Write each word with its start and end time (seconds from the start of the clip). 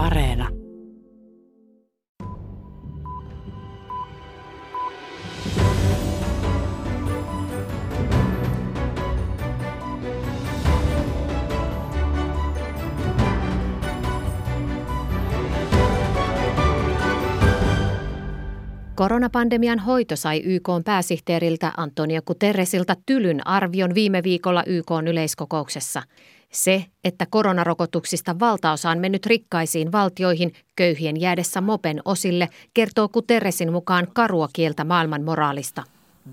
Areena. 0.00 0.48
Koronapandemian 18.94 19.78
hoito 19.78 20.16
sai 20.16 20.42
YK 20.44 20.68
pääsihteeriltä 20.84 21.72
Antonio 21.76 22.22
Guterresilta 22.22 22.94
tylyn 23.06 23.46
arvion 23.46 23.94
viime 23.94 24.22
viikolla 24.22 24.62
YK 24.66 24.90
yleiskokouksessa. 25.08 26.02
Se, 26.52 26.86
että 27.04 27.26
koronarokotuksista 27.30 28.38
valtaosa 28.38 28.90
on 28.90 28.98
mennyt 28.98 29.26
rikkaisiin 29.26 29.92
valtioihin 29.92 30.52
köyhien 30.76 31.20
jäädessä 31.20 31.60
mopen 31.60 32.00
osille, 32.04 32.48
kertoo 32.74 33.08
Guterresin 33.08 33.72
mukaan 33.72 34.06
karua 34.12 34.48
kieltä 34.52 34.84
maailman 34.84 35.24
moraalista. 35.24 35.82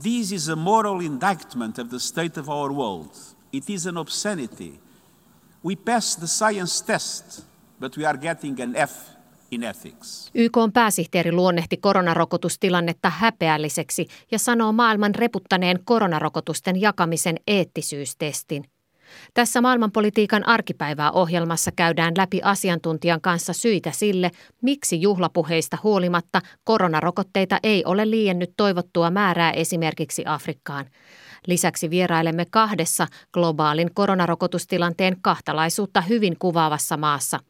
This 0.02 0.32
is 0.32 0.50
a 0.50 0.56
moral 0.56 1.00
indictment 1.00 1.80
of 1.80 1.90
the 1.90 2.00
state 2.00 2.40
of 2.40 2.50
our 2.50 2.74
world. 2.74 3.10
It 3.54 3.70
is 3.70 3.88
an 3.88 3.98
obscenity. 3.98 4.74
We 5.66 5.76
pass 5.76 6.18
the 6.18 6.28
science 6.28 6.86
test, 6.86 7.46
but 7.80 7.98
we 7.98 8.06
are 8.06 8.18
getting 8.18 8.60
an 8.60 8.76
F 8.76 8.92
in 9.52 9.64
ethics. 9.64 10.32
YK 10.34 10.58
on 10.58 10.72
pääsihteeri 10.72 11.32
luonnehti 11.32 11.78
koronarokotustilannetta 11.78 13.10
häpeälliseksi 13.10 14.08
ja 14.32 14.40
sanoo 14.40 14.72
maailman 14.72 15.16
reputtaneen 15.16 15.80
koronarokotusten 15.86 16.82
jakamisen 16.82 17.36
eettisyystestin. 17.48 18.66
Tässä 19.34 19.62
maailmanpolitiikan 19.62 20.48
arkipäivää 20.48 21.12
ohjelmassa 21.12 21.72
käydään 21.76 22.14
läpi 22.18 22.42
asiantuntijan 22.44 23.22
kanssa 23.22 23.54
syitä 23.54 23.92
sille, 23.92 24.32
miksi 24.62 25.02
juhlapuheista 25.02 25.78
huolimatta 25.84 26.42
koronarokotteita 26.64 27.60
ei 27.64 27.86
ole 27.86 28.10
liiennyt 28.10 28.54
toivottua 28.58 29.10
määrää 29.10 29.52
esimerkiksi 29.52 30.24
Afrikkaan. 30.26 30.86
Lisäksi 31.48 31.90
vierailemme 31.90 32.46
kahdessa 32.52 33.08
globaalin 33.34 33.94
koronarokotustilanteen 33.94 35.18
kahtalaisuutta 35.22 36.02
hyvin 36.02 36.36
kuvaavassa 36.40 36.98
maassa– 36.98 37.40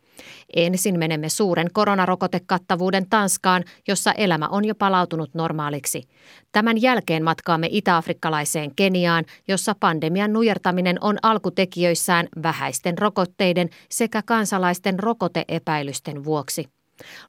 Ensin 0.55 0.99
menemme 0.99 1.29
suuren 1.29 1.67
koronarokotekattavuuden 1.73 3.09
Tanskaan, 3.09 3.63
jossa 3.87 4.11
elämä 4.11 4.47
on 4.47 4.65
jo 4.65 4.75
palautunut 4.75 5.33
normaaliksi. 5.33 6.03
Tämän 6.51 6.81
jälkeen 6.81 7.23
matkaamme 7.23 7.67
itä-afrikkalaiseen 7.71 8.71
Keniaan, 8.75 9.25
jossa 9.47 9.75
pandemian 9.79 10.33
nujertaminen 10.33 10.97
on 11.01 11.17
alkutekijöissään 11.23 12.27
vähäisten 12.43 12.97
rokotteiden 12.97 13.69
sekä 13.89 14.21
kansalaisten 14.21 14.99
rokoteepäilysten 14.99 16.23
vuoksi. 16.23 16.65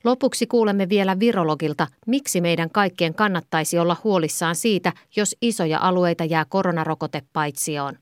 Lopuksi 0.05 0.47
kuulemme 0.47 0.89
vielä 0.89 1.20
virologilta, 1.20 1.86
miksi 2.06 2.41
meidän 2.41 2.70
kaikkien 2.70 3.14
kannattaisi 3.14 3.78
olla 3.78 3.97
huolissaan 4.05 4.56
siitä, 4.56 4.92
jos 5.16 5.36
isoja 5.42 5.78
alueita 5.78 6.25
jää 6.25 6.44
koronarokote 6.48 7.22
paitsioon. 7.33 7.98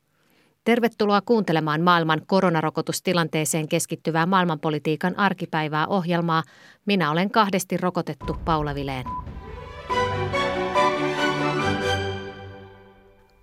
Tervetuloa 0.66 1.20
kuuntelemaan 1.20 1.80
maailman 1.80 2.22
koronarokotustilanteeseen 2.26 3.68
keskittyvää 3.68 4.26
maailmanpolitiikan 4.26 5.18
arkipäivää 5.18 5.86
ohjelmaa. 5.86 6.42
Minä 6.86 7.10
olen 7.10 7.30
kahdesti 7.30 7.76
rokotettu 7.76 8.36
Paula 8.44 8.74
Vileen. 8.74 9.04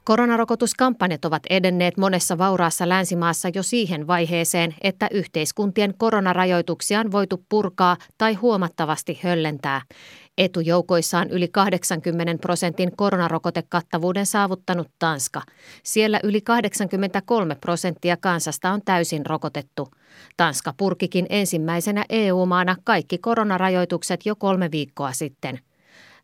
Koronarokotuskampanjat 0.03 1.25
ovat 1.25 1.43
edenneet 1.49 1.97
monessa 1.97 2.37
vauraassa 2.37 2.89
länsimaassa 2.89 3.49
jo 3.55 3.63
siihen 3.63 4.07
vaiheeseen, 4.07 4.75
että 4.81 5.07
yhteiskuntien 5.11 5.93
koronarajoituksia 5.97 6.99
on 6.99 7.11
voitu 7.11 7.45
purkaa 7.49 7.97
tai 8.17 8.33
huomattavasti 8.33 9.19
höllentää. 9.23 9.81
Etujoukoissaan 10.37 11.29
yli 11.29 11.47
80 11.47 12.41
prosentin 12.41 12.91
koronarokotekattavuuden 12.97 14.25
saavuttanut 14.25 14.87
Tanska. 14.99 15.41
Siellä 15.83 16.19
yli 16.23 16.41
83 16.41 17.55
prosenttia 17.55 18.17
kansasta 18.17 18.71
on 18.71 18.81
täysin 18.85 19.25
rokotettu. 19.25 19.87
Tanska 20.37 20.73
purkikin 20.77 21.25
ensimmäisenä 21.29 22.05
EU-maana 22.09 22.75
kaikki 22.83 23.17
koronarajoitukset 23.17 24.25
jo 24.25 24.35
kolme 24.35 24.71
viikkoa 24.71 25.11
sitten. 25.13 25.59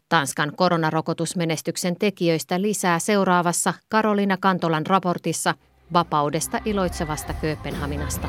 Tanskan 0.09 0.51
koronarokotusmenestyksen 0.55 1.95
tekijöistä 1.95 2.61
lisää 2.61 2.99
seuraavassa 2.99 3.73
Karolina 3.89 4.37
Kantolan 4.37 4.85
raportissa 4.85 5.55
vapaudesta 5.93 6.59
iloitsevasta 6.65 7.33
Kööpenhaminasta. 7.33 8.27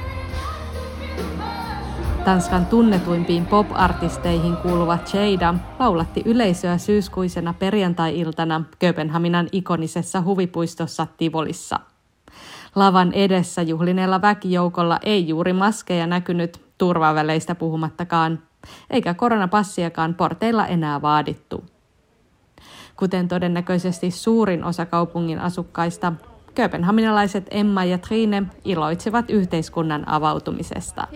Tanskan 2.24 2.66
tunnetuimpiin 2.66 3.46
pop-artisteihin 3.46 4.56
kuuluva 4.56 4.98
Jada 5.12 5.54
laulatti 5.78 6.22
yleisöä 6.24 6.78
syyskuisena 6.78 7.54
perjantai-iltana 7.58 8.64
Kööpenhaminan 8.78 9.48
ikonisessa 9.52 10.20
huvipuistossa 10.20 11.06
Tivolissa. 11.16 11.80
Lavan 12.74 13.12
edessä 13.12 13.62
juhlineella 13.62 14.22
väkijoukolla 14.22 14.98
ei 15.02 15.28
juuri 15.28 15.52
maskeja 15.52 16.06
näkynyt 16.06 16.60
turvaväleistä 16.78 17.54
puhumattakaan, 17.54 18.42
eikä 18.90 19.14
koronapassiakaan 19.14 20.14
porteilla 20.14 20.66
enää 20.66 21.02
vaadittu. 21.02 21.64
Kuten 23.00 23.28
todennäköisesti 23.28 24.10
suurin 24.10 24.64
osa 24.64 24.86
kaupungin 24.86 25.38
asukkaista, 25.38 26.12
Kööpenhaminalaiset 26.54 27.46
Emma 27.50 27.84
ja 27.84 27.98
Trine 27.98 28.42
iloitsevat 28.64 29.30
yhteiskunnan 29.30 30.08
avautumisesta. 30.08 31.06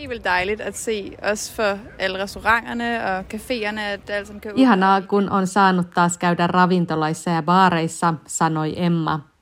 Ihanaa, 4.55 5.03
kun 5.03 5.31
on 5.31 5.47
saanut 5.47 5.91
taas 5.91 6.19
käydä 6.19 6.47
ravintolaissa 6.47 7.31
ja 7.31 7.43
baareissa, 7.43 8.15
sanoi 8.27 8.73
Emma. 8.77 9.34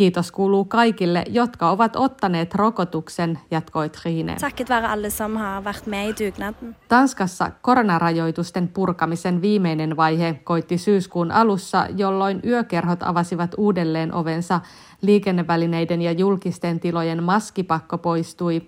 Kiitos 0.00 0.32
kuuluu 0.32 0.64
kaikille, 0.64 1.24
jotka 1.28 1.70
ovat 1.70 1.96
ottaneet 1.96 2.54
rokotuksen, 2.54 3.38
jatkoi 3.50 3.88
Trine. 3.88 4.36
Tanskassa 6.88 7.50
koronarajoitusten 7.62 8.68
purkamisen 8.68 9.42
viimeinen 9.42 9.96
vaihe 9.96 10.40
koitti 10.44 10.78
syyskuun 10.78 11.32
alussa, 11.32 11.86
jolloin 11.96 12.40
yökerhot 12.44 13.02
avasivat 13.02 13.54
uudelleen 13.58 14.14
ovensa, 14.14 14.60
liikennevälineiden 15.02 16.02
ja 16.02 16.12
julkisten 16.12 16.80
tilojen 16.80 17.22
maskipakko 17.22 17.98
poistui, 17.98 18.62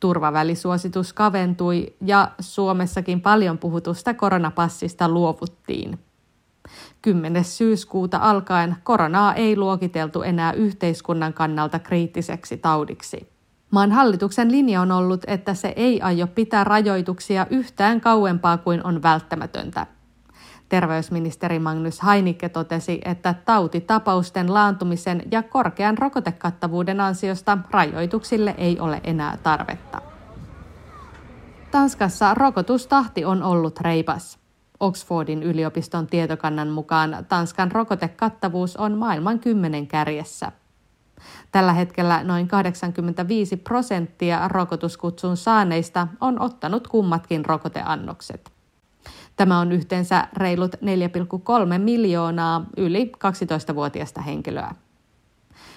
turvavälisuositus 0.00 1.12
kaventui 1.12 1.94
ja 2.00 2.30
Suomessakin 2.40 3.20
paljon 3.20 3.58
puhutusta 3.58 4.14
koronapassista 4.14 5.08
luovuttiin. 5.08 5.98
10. 7.06 7.44
syyskuuta 7.44 8.18
alkaen 8.18 8.76
koronaa 8.82 9.34
ei 9.34 9.56
luokiteltu 9.56 10.22
enää 10.22 10.52
yhteiskunnan 10.52 11.32
kannalta 11.32 11.78
kriittiseksi 11.78 12.56
taudiksi. 12.56 13.28
Maan 13.70 13.92
hallituksen 13.92 14.52
linja 14.52 14.80
on 14.80 14.92
ollut, 14.92 15.20
että 15.26 15.54
se 15.54 15.72
ei 15.76 16.02
aio 16.02 16.26
pitää 16.26 16.64
rajoituksia 16.64 17.46
yhtään 17.50 18.00
kauempaa 18.00 18.58
kuin 18.58 18.86
on 18.86 19.02
välttämätöntä. 19.02 19.86
Terveysministeri 20.68 21.58
Magnus 21.58 22.00
Hainikke 22.00 22.48
totesi, 22.48 23.00
että 23.04 23.34
tautitapausten 23.44 24.54
laantumisen 24.54 25.22
ja 25.30 25.42
korkean 25.42 25.98
rokotekattavuuden 25.98 27.00
ansiosta 27.00 27.58
rajoituksille 27.70 28.54
ei 28.58 28.80
ole 28.80 29.00
enää 29.04 29.38
tarvetta. 29.42 30.02
Tanskassa 31.70 32.34
rokotustahti 32.34 33.24
on 33.24 33.42
ollut 33.42 33.80
reipas. 33.80 34.45
Oxfordin 34.80 35.42
yliopiston 35.42 36.06
tietokannan 36.06 36.68
mukaan 36.68 37.26
Tanskan 37.28 37.72
rokotekattavuus 37.72 38.76
on 38.76 38.98
maailman 38.98 39.38
kymmenen 39.38 39.86
kärjessä. 39.86 40.52
Tällä 41.52 41.72
hetkellä 41.72 42.24
noin 42.24 42.48
85 42.48 43.56
prosenttia 43.56 44.48
rokotuskutsun 44.48 45.36
saaneista 45.36 46.08
on 46.20 46.40
ottanut 46.40 46.88
kummatkin 46.88 47.44
rokoteannokset. 47.44 48.52
Tämä 49.36 49.58
on 49.58 49.72
yhteensä 49.72 50.28
reilut 50.36 50.74
4,3 50.74 50.80
miljoonaa 51.78 52.64
yli 52.76 53.12
12-vuotiaista 53.18 54.20
henkilöä. 54.20 54.74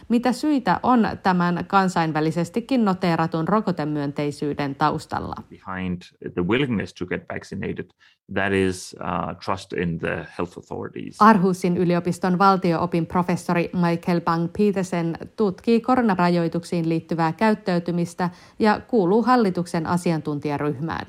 Mitä 0.10 0.32
syitä 0.32 0.80
on 0.84 1.08
tämän 1.24 1.66
kansainvälisestikin 1.68 2.86
noteeratun 2.86 3.48
rokotemyönteisyyden 3.48 4.76
taustalla? 4.76 5.36
Behind 5.50 6.02
the 6.34 6.42
willingness 6.48 6.94
to 6.94 7.06
get 7.06 7.24
vaccinated, 7.34 7.90
that 8.34 8.54
is 8.54 8.96
uh, 9.00 9.36
trust 9.46 9.74
in 9.74 10.00
the 10.00 10.28
health 10.38 10.58
authorities. 10.58 11.18
Arhusin 11.20 11.78
yliopiston 11.78 12.38
valtioopin 12.38 13.06
professori 13.06 13.70
Michael 13.90 14.22
Bang 14.22 14.48
Petersen 14.58 15.18
tutkii 15.36 15.82
koronarajoituksiin 15.82 16.90
liittyvää 16.90 17.34
käyttäytymistä 17.34 18.30
ja 18.60 18.82
kuuluu 18.88 19.24
hallituksen 19.24 19.86
asiantuntijaryhmään. 19.86 21.06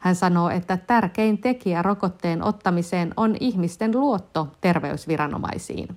Hän 0.00 0.14
sanoo, 0.14 0.50
että 0.50 0.76
tärkein 0.76 1.38
tekijä 1.38 1.82
rokotteen 1.82 2.42
ottamiseen 2.42 3.14
on 3.16 3.36
ihmisten 3.40 4.00
luotto 4.00 4.48
terveysviranomaisiin. 4.60 5.88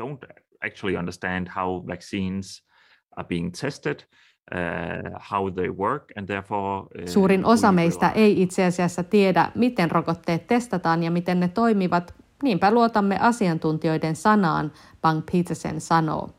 Don't 0.00 0.47
actually 0.66 0.96
understand 0.96 1.48
how 1.56 1.86
vaccines 1.86 2.62
are 3.16 3.28
being 3.28 3.52
tested 3.52 4.00
uh, 4.54 5.18
how 5.30 5.50
they 5.50 5.68
work 5.68 6.12
and 6.16 6.26
therefore, 6.26 6.78
uh, 6.78 7.06
Suurin 7.06 7.44
osa 7.44 7.72
meistä 7.72 8.10
ei 8.10 8.42
itse 8.42 8.64
asiassa 8.64 9.02
tiedä, 9.02 9.52
miten 9.54 9.90
rokotteet 9.90 10.46
testataan 10.46 11.02
ja 11.02 11.10
miten 11.10 11.40
ne 11.40 11.48
toimivat. 11.48 12.14
Niinpä 12.42 12.70
luotamme 12.70 13.18
asiantuntijoiden 13.20 14.16
sanaan, 14.16 14.72
Bang 15.02 15.22
Petersen 15.32 15.80
sanoo. 15.80 16.30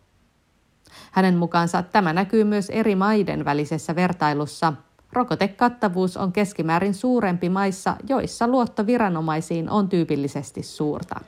Hänen 1.12 1.36
mukaansa 1.36 1.83
tämä 1.83 2.13
näkyy 2.13 2.44
myös 2.44 2.69
eri 2.69 2.95
maiden 2.95 3.45
välisessä 3.45 3.95
vertailussa. 3.95 4.74
Rokotekattavuus 5.13 6.18
on 6.18 6.31
keskimäärin 6.31 6.94
suurempi 6.94 7.50
maissa, 7.50 7.95
joissa 8.10 8.48
luotto 8.48 8.86
viranomaisiin 8.86 9.69
on 9.69 9.89
tyypillisesti 9.89 10.63
suurta. 10.63 11.19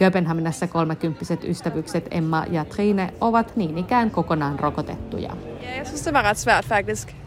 Kööpenhaminassa 0.00 0.66
kolmekymppiset 0.66 1.44
ystävykset 1.44 2.08
Emma 2.10 2.44
ja 2.50 2.64
Trine 2.64 3.14
ovat 3.20 3.56
niin 3.56 3.78
ikään 3.78 4.10
kokonaan 4.10 4.58
rokotettuja. 4.58 5.36
Ja, 5.60 5.84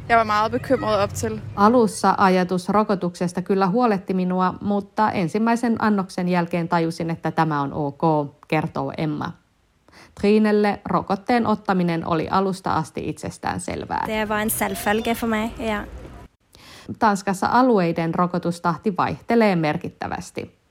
det 0.07 0.17
var 0.17 0.17
var 0.17 0.25
meget. 0.25 1.41
Alussa 1.55 2.15
ajatus 2.17 2.69
rokotuksesta 2.69 3.41
kyllä 3.41 3.67
huoletti 3.67 4.13
minua, 4.13 4.53
mutta 4.61 5.11
ensimmäisen 5.11 5.75
annoksen 5.79 6.29
jälkeen 6.29 6.67
tajusin, 6.67 7.09
että 7.09 7.31
tämä 7.31 7.61
on 7.61 7.73
ok, 7.73 8.01
kertoo 8.47 8.93
Emma. 8.97 9.31
Trinelle 10.21 10.79
rokotteen 10.85 11.47
ottaminen 11.47 12.07
oli 12.07 12.27
alusta 12.29 12.73
asti 12.73 13.09
itsestään 13.09 13.59
selvää. 13.59 14.05
Det 14.07 14.29
var 14.29 14.39
en 14.39 14.49
selvfølge 14.49 15.15
for 15.15 15.29
mig, 15.29 15.49
ja. 15.59 15.87
Tanskassa 16.99 17.47
alueiden 17.51 18.15
rokotustahti 18.15 18.97
vaihtelee 18.97 19.55
merkittävästi. 19.55 20.62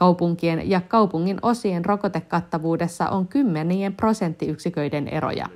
Kaupunkien 0.00 0.70
ja 0.70 0.80
kaupungin 0.80 1.38
osien 1.42 1.84
rokotekattavuudessa 1.84 3.08
on 3.08 3.28
kymmenien 3.28 3.94
prosenttiyksiköiden 3.94 5.08
eroja. 5.08 5.46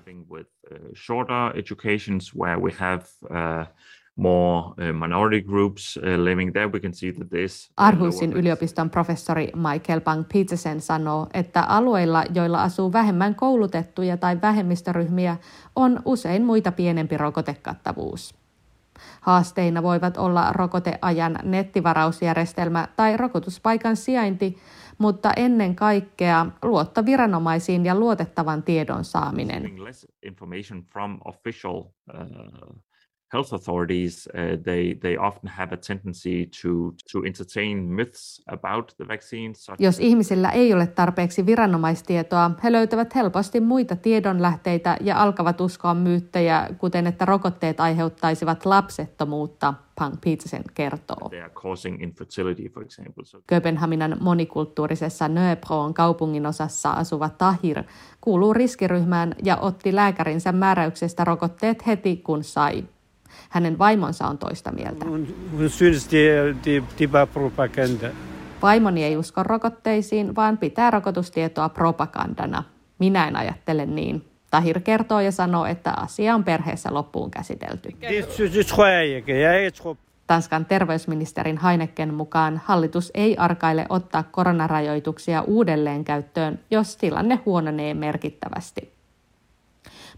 uh, 0.70 0.79
shorter 0.94 1.58
educations 1.58 2.35
where 2.35 2.61
we 2.61 2.70
have 2.79 3.02
uh, 3.31 3.67
more 4.17 4.58
uh, 4.58 4.93
minority 4.93 5.41
groups 5.41 5.99
living 6.17 6.52
there. 6.52 6.67
We 6.73 6.81
can 6.81 6.94
see 6.94 7.12
that 7.12 7.29
this 7.31 7.73
Arhusin 7.76 8.32
yliopiston 8.32 8.91
professori 8.91 9.52
Michael 9.56 10.00
Bang 10.00 10.25
Petersen 10.32 10.81
sanoo, 10.81 11.26
että 11.35 11.62
alueilla, 11.62 12.25
joilla 12.35 12.62
asuu 12.62 12.93
vähemmän 12.93 13.35
koulutettuja 13.35 14.17
tai 14.17 14.41
vähemmistöryhmiä, 14.43 15.37
on 15.76 16.00
usein 16.05 16.44
muita 16.44 16.73
pienempi 16.73 17.17
rokotekattavuus. 17.17 18.44
Haasteina 19.21 19.83
voivat 19.83 20.17
olla 20.17 20.53
rokoteajan 20.53 21.39
nettivarausjärjestelmä 21.43 22.89
tai 22.97 23.17
rokotuspaikan 23.17 23.97
sijainti, 23.97 24.56
mutta 24.99 25.33
ennen 25.37 25.77
kaikkea 25.77 26.47
luotto 26.62 27.05
viranomaisiin 27.05 27.85
ja 27.85 27.95
luotettavan 27.95 28.62
tiedon 28.62 29.05
saaminen. 29.05 29.62
Health 33.34 33.52
authorities, 33.54 34.28
uh, 34.28 34.62
they 34.62 34.94
they 34.94 35.16
often 35.16 35.50
have 35.50 35.75
a 35.75 35.76
tendency 35.76 36.46
to 36.62 36.69
to 37.12 37.25
entertain 37.26 37.78
myths 37.78 38.42
about 38.46 38.94
the 38.96 39.08
vaccine. 39.08 39.54
Such 39.54 39.76
Jos 39.78 40.00
ihmisillä 40.00 40.50
ei 40.50 40.75
ole 40.75 40.86
tarpeeksi 40.86 41.46
viranomaistietoa, 41.46 42.50
he 42.64 42.72
löytävät 42.72 43.14
helposti 43.14 43.60
muita 43.60 43.96
tiedonlähteitä 43.96 44.96
ja 45.00 45.22
alkavat 45.22 45.60
uskoa 45.60 45.94
myyttejä, 45.94 46.69
kuten 46.78 47.06
että 47.06 47.25
rokotteet 47.25 47.81
aiheuttaisivat 47.81 48.66
lapsettomuutta, 48.66 49.75
Pang 49.98 50.14
Petersen 50.25 50.62
kertoo. 50.75 51.31
Kööpenhaminan 53.46 54.16
monikulttuurisessa 54.20 55.28
Nöebroon 55.28 55.94
kaupungin 55.94 56.46
osassa 56.46 56.90
asuva 56.90 57.28
Tahir 57.28 57.82
kuuluu 58.20 58.54
riskiryhmään 58.54 59.34
ja 59.44 59.56
otti 59.56 59.94
lääkärinsä 59.94 60.52
määräyksestä 60.52 61.25
rokotteet 61.25 61.86
heti 61.86 62.16
kun 62.16 62.44
sai. 62.44 62.84
Hänen 63.48 63.78
vaimonsa 63.78 64.26
on 64.26 64.38
toista 64.38 64.72
mieltä. 64.72 65.06
Vaimoni 68.62 69.04
ei 69.04 69.16
usko 69.16 69.42
rokotteisiin, 69.42 70.36
vaan 70.36 70.58
pitää 70.58 70.90
rokotustietoa 70.90 71.69
propagandana. 71.69 72.62
Minä 72.98 73.28
en 73.28 73.36
ajattele 73.36 73.86
niin. 73.86 74.25
Tahir 74.50 74.81
kertoo 74.81 75.20
ja 75.20 75.32
sanoo, 75.32 75.66
että 75.66 75.92
asia 75.96 76.34
on 76.34 76.44
perheessä 76.44 76.94
loppuun 76.94 77.31
käsitelty. 77.31 77.88
Tanskan 80.26 80.64
terveysministerin 80.64 81.60
Heineken 81.62 82.14
mukaan 82.14 82.60
hallitus 82.64 83.10
ei 83.14 83.36
arkaile 83.36 83.86
ottaa 83.88 84.22
koronarajoituksia 84.22 85.42
uudelleen 85.42 86.04
käyttöön, 86.04 86.58
jos 86.70 86.96
tilanne 86.96 87.40
huononee 87.46 87.94
merkittävästi. 87.94 88.94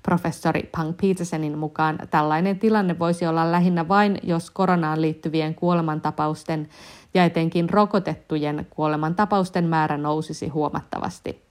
Professori 0.06 0.69
Pang 0.76 0.94
Petersenin 1.00 1.58
mukaan 1.58 1.99
tällainen 2.11 2.58
tilanne 2.58 2.99
voisi 2.99 3.26
olla 3.26 3.53
lähinnä 3.53 3.88
vain, 3.88 4.19
jos 4.23 4.50
koronaan 4.50 5.03
liittyvien 5.03 5.55
kuolemantapausten 5.55 6.69
ja 7.14 7.25
etenkin 7.25 7.70
rokotettujen 7.70 8.67
kuolemantapausten 8.70 9.64
määrä 9.64 9.97
nousisi 9.97 10.49
huomattavasti. 10.49 11.45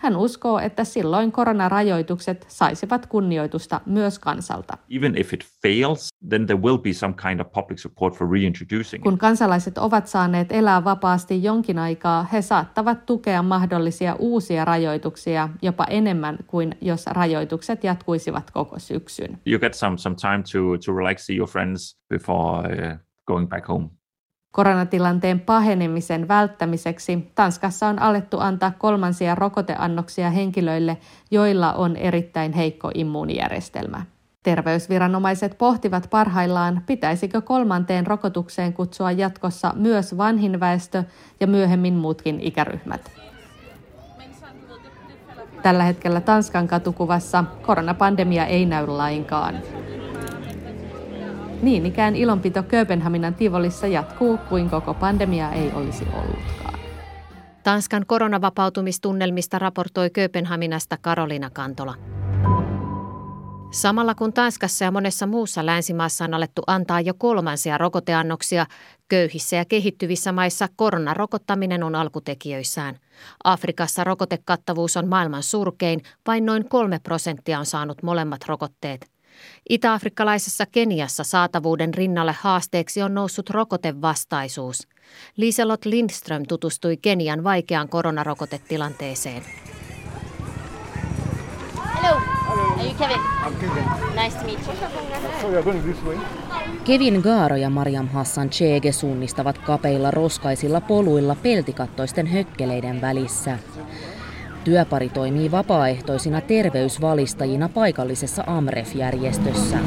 Hän 0.00 0.16
uskoo, 0.16 0.58
että 0.58 0.84
silloin 0.84 1.32
koronarajoitukset 1.32 2.46
saisivat 2.48 3.06
kunnioitusta 3.06 3.80
myös 3.86 4.18
kansalta. 4.18 4.78
even 4.90 5.18
if 5.18 5.32
it 5.32 5.44
fails, 5.62 6.08
then 6.28 6.46
there 6.46 6.60
will 6.60 6.78
be 6.78 6.92
some 6.92 7.14
kind 7.22 7.40
of 7.40 7.52
public 7.52 7.78
support 7.78 8.16
for 8.16 8.30
reintroducing. 8.30 9.02
Kun 9.02 9.18
kansalaiset 9.18 9.78
ovat 9.78 10.06
saaneet 10.06 10.52
elää 10.52 10.84
vapaasti 10.84 11.42
jonkin 11.42 11.78
aikaa, 11.78 12.24
he 12.32 12.42
saattavat 12.42 13.06
tukea 13.06 13.42
mahdollisia 13.42 14.16
uusia 14.18 14.64
rajoituksia 14.64 15.48
jopa 15.62 15.84
enemmän 15.84 16.38
kuin 16.46 16.74
jos 16.80 17.06
rajoitukset 17.06 17.84
jatkuisivat 17.84 18.50
koko 18.50 18.78
syksyn. 18.78 19.38
You 19.46 19.58
get 19.58 19.74
some 19.74 19.98
some 19.98 20.16
time 20.16 20.42
to 20.52 20.58
to 20.86 20.92
relax, 20.96 21.26
see 21.26 21.36
your 21.36 21.48
friends 21.48 21.98
before 22.08 22.58
uh, 22.58 22.98
going 23.26 23.48
back 23.48 23.68
home. 23.68 23.88
Koronatilanteen 24.52 25.40
pahenemisen 25.40 26.28
välttämiseksi 26.28 27.32
Tanskassa 27.34 27.86
on 27.86 28.02
alettu 28.02 28.40
antaa 28.40 28.72
kolmansia 28.78 29.34
rokoteannoksia 29.34 30.30
henkilöille, 30.30 30.98
joilla 31.30 31.72
on 31.72 31.96
erittäin 31.96 32.52
heikko 32.52 32.90
immuunijärjestelmä. 32.94 34.02
Terveysviranomaiset 34.42 35.58
pohtivat 35.58 36.06
parhaillaan, 36.10 36.82
pitäisikö 36.86 37.40
kolmanteen 37.40 38.06
rokotukseen 38.06 38.72
kutsua 38.72 39.12
jatkossa 39.12 39.72
myös 39.76 40.16
vanhin 40.16 40.60
väestö 40.60 41.04
ja 41.40 41.46
myöhemmin 41.46 41.94
muutkin 41.94 42.40
ikäryhmät. 42.40 43.10
Tällä 45.62 45.84
hetkellä 45.84 46.20
Tanskan 46.20 46.68
katukuvassa 46.68 47.44
koronapandemia 47.62 48.46
ei 48.46 48.66
näy 48.66 48.86
lainkaan. 48.86 49.54
Niin 51.62 51.86
ikään 51.86 52.16
ilonpito 52.16 52.62
Kööpenhaminan 52.62 53.34
Tivolissa 53.34 53.86
jatkuu 53.86 54.38
kuin 54.48 54.70
koko 54.70 54.94
pandemia 54.94 55.52
ei 55.52 55.72
olisi 55.74 56.04
ollutkaan. 56.14 56.80
Tanskan 57.62 58.04
koronavapautumistunnelmista 58.06 59.58
raportoi 59.58 60.10
Kööpenhaminasta 60.10 60.98
Karolina 61.00 61.50
Kantola. 61.50 61.94
Samalla 63.70 64.14
kun 64.14 64.32
Tanskassa 64.32 64.84
ja 64.84 64.90
monessa 64.90 65.26
muussa 65.26 65.66
länsimaassa 65.66 66.24
on 66.24 66.34
alettu 66.34 66.62
antaa 66.66 67.00
jo 67.00 67.14
kolmansia 67.14 67.78
rokoteannoksia, 67.78 68.66
köyhissä 69.08 69.56
ja 69.56 69.64
kehittyvissä 69.64 70.32
maissa 70.32 70.68
koronarokottaminen 70.76 71.82
on 71.82 71.94
alkutekijöissään. 71.94 72.96
Afrikassa 73.44 74.04
rokotekattavuus 74.04 74.96
on 74.96 75.08
maailman 75.08 75.42
surkein, 75.42 76.02
vain 76.26 76.46
noin 76.46 76.68
kolme 76.68 76.98
prosenttia 76.98 77.58
on 77.58 77.66
saanut 77.66 78.02
molemmat 78.02 78.40
rokotteet. 78.48 79.10
Itä-afrikkalaisessa 79.68 80.66
Keniassa 80.66 81.24
saatavuuden 81.24 81.94
rinnalle 81.94 82.34
haasteeksi 82.40 83.02
on 83.02 83.14
noussut 83.14 83.50
rokotevastaisuus. 83.50 84.88
Liselot 85.36 85.84
Lindström 85.84 86.42
tutustui 86.48 86.96
Kenian 86.96 87.44
vaikeaan 87.44 87.88
koronarokotetilanteeseen. 87.88 89.42
Hello. 92.02 92.16
Are 92.50 92.84
you 92.84 92.94
Kevin? 92.94 93.16
I'm 93.16 93.54
Kevin. 93.60 93.84
Nice 94.22 94.38
to 94.38 94.44
meet 94.44 94.58
you. 94.66 96.20
Kevin 96.84 97.20
Gaaro 97.20 97.56
ja 97.56 97.70
Mariam 97.70 98.08
Hassan 98.08 98.50
Chege 98.50 98.92
suunnistavat 98.92 99.58
kapeilla 99.58 100.10
roskaisilla 100.10 100.80
poluilla 100.80 101.34
peltikattoisten 101.34 102.26
hökkeleiden 102.26 103.00
välissä. 103.00 103.58
Työpari 104.64 105.08
toimii 105.08 105.50
vapaaehtoisina 105.50 106.40
terveysvalistajina 106.40 107.68
paikallisessa 107.68 108.44
AMREF-järjestössä. 108.46 109.78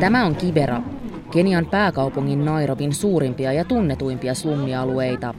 Tämä 0.00 0.26
on 0.26 0.36
Kibera, 0.36 0.82
Kenian 1.30 1.66
pääkaupungin 1.66 2.44
Nairobin 2.44 2.94
suurimpia 2.94 3.52
ja 3.52 3.64
tunnetuimpia 3.64 4.34
slummialueita. 4.34 5.34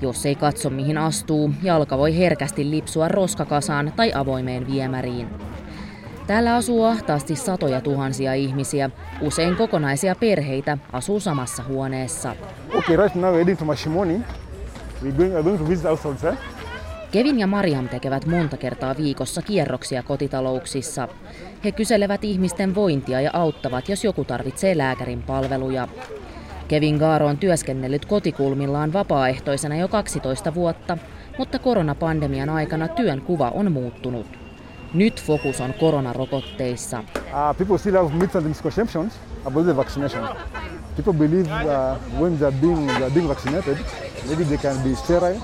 Jos 0.00 0.26
ei 0.26 0.34
katso 0.34 0.70
mihin 0.70 0.98
astuu, 0.98 1.50
jalka 1.62 1.98
voi 1.98 2.18
herkästi 2.18 2.70
lipsua 2.70 3.08
roskakasaan 3.08 3.92
tai 3.96 4.12
avoimeen 4.14 4.66
viemäriin. 4.66 5.51
Täällä 6.32 6.54
asuu 6.54 6.84
ahtaasti 6.84 7.36
satoja 7.36 7.80
tuhansia 7.80 8.34
ihmisiä, 8.34 8.90
usein 9.20 9.56
kokonaisia 9.56 10.14
perheitä 10.14 10.78
asuu 10.92 11.20
samassa 11.20 11.62
huoneessa. 11.62 12.36
Okay, 12.74 12.96
right 12.96 13.14
now 13.14 13.34
we're 13.34 13.56
to 13.56 13.64
Mashimoni. 13.64 14.20
We're 15.02 15.16
going, 15.16 15.34
we're 15.34 15.42
going 15.42 15.58
to 15.58 15.68
visit 15.68 15.84
households, 15.84 16.24
eh? 16.24 16.34
Kevin 17.10 17.38
ja 17.38 17.46
Mariam 17.46 17.88
tekevät 17.88 18.26
monta 18.26 18.56
kertaa 18.56 18.96
viikossa 18.96 19.42
kierroksia 19.42 20.02
kotitalouksissa. 20.02 21.08
He 21.64 21.72
kyselevät 21.72 22.24
ihmisten 22.24 22.74
vointia 22.74 23.20
ja 23.20 23.30
auttavat, 23.32 23.88
jos 23.88 24.04
joku 24.04 24.24
tarvitsee 24.24 24.78
lääkärin 24.78 25.22
palveluja. 25.22 25.88
Kevin 26.68 26.96
Gaaro 26.96 27.26
on 27.26 27.38
työskennellyt 27.38 28.04
kotikulmillaan 28.04 28.92
vapaaehtoisena 28.92 29.76
jo 29.76 29.88
12 29.88 30.54
vuotta, 30.54 30.98
mutta 31.38 31.58
koronapandemian 31.58 32.50
aikana 32.50 32.88
työn 32.88 33.20
kuva 33.20 33.50
on 33.50 33.72
muuttunut. 33.72 34.41
Nyt 34.94 35.22
fokus 35.22 35.60
on 35.60 35.74
koronarokotteissa. 35.74 36.98
Uh, 36.98 37.56
people 37.58 37.78
still 37.78 37.94
have 37.94 38.14
myths 38.14 38.36
and 38.36 38.46
misconceptions 38.46 39.12
about 39.44 39.66
the 39.66 39.76
vaccination. 39.76 40.28
People 40.96 41.12
believe 41.12 41.46
uh, 41.50 42.20
when 42.20 42.38
they're 42.38 42.60
being, 42.60 42.86
they're 42.86 43.10
being 43.10 43.28
vaccinated, 43.28 43.76
maybe 44.28 44.44
they 44.44 44.58
can 44.58 44.76
be 44.78 44.94
sterile. 44.94 45.40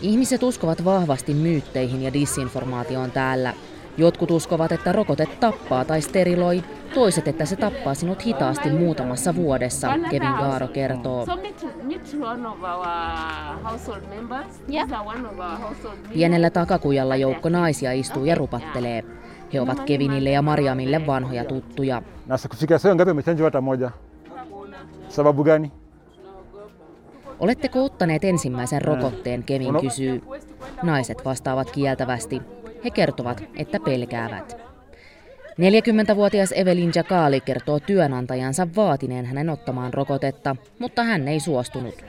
Ihmiset 0.00 0.42
uskovat 0.42 0.84
vahvasti 0.84 1.34
myytteihin 1.34 2.02
ja 2.02 2.12
disinformaatioon 2.12 3.10
täällä. 3.10 3.54
Jotkut 3.98 4.30
uskovat, 4.30 4.72
että 4.72 4.92
rokote 4.92 5.26
tappaa 5.40 5.84
tai 5.84 6.00
steriloi, 6.00 6.62
toiset, 6.94 7.28
että 7.28 7.44
se 7.44 7.56
tappaa 7.56 7.94
sinut 7.94 8.26
hitaasti 8.26 8.70
muutamassa 8.70 9.34
vuodessa, 9.34 9.88
Kevin 10.10 10.32
Gaaro 10.38 10.68
kertoo. 10.68 11.26
Pienellä 16.12 16.50
takakujalla 16.50 17.16
joukko 17.16 17.48
naisia 17.48 17.92
istuu 17.92 18.24
ja 18.24 18.34
rupattelee. 18.34 19.04
He 19.52 19.60
ovat 19.60 19.80
Kevinille 19.80 20.30
ja 20.30 20.42
Mariamille 20.42 21.06
vanhoja 21.06 21.44
tuttuja. 21.44 22.02
Oletteko 27.40 27.84
ottaneet 27.84 28.24
ensimmäisen 28.24 28.82
rokotteen, 28.82 29.42
Kevin 29.42 29.80
kysyy. 29.80 30.22
Naiset 30.82 31.24
vastaavat 31.24 31.70
kieltävästi. 31.70 32.42
He 32.84 32.90
kertovat, 32.90 33.44
että 33.56 33.80
pelkäävät. 33.80 34.56
40-vuotias 35.58 36.52
Evelin 36.52 36.92
Jakali 36.94 37.40
kertoo 37.40 37.80
työnantajansa 37.80 38.68
vaatineen 38.76 39.26
hänen 39.26 39.50
ottamaan 39.50 39.94
rokotetta, 39.94 40.56
mutta 40.78 41.02
hän 41.02 41.28
ei 41.28 41.40
suostunut. 41.40 42.04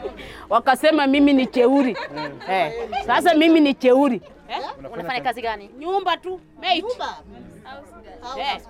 Wakasema 0.50 1.08
mimi 1.08 1.34
ni 1.34 1.48
cheuri. 1.48 1.94
Eh, 2.48 2.74
sasa 3.08 3.30
mimi 3.36 3.60
ni 3.60 3.74
cheuri. 3.74 4.22
Unafanya 4.94 5.22
kazi 5.22 5.42
gani? 5.42 5.72
Nyumba 5.78 6.18
tu, 6.18 6.42
mate. 6.56 6.82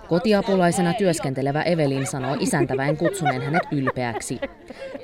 Kotiapulaisena 0.08 0.94
työskentelevä 0.94 1.62
Evelin 1.62 2.06
sanoo 2.06 2.36
isäntäväen 2.40 2.96
kutsuneen 2.96 3.42
hänet 3.42 3.62
ylpeäksi. 3.72 4.40